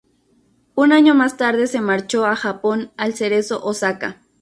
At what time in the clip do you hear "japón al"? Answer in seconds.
2.35-3.13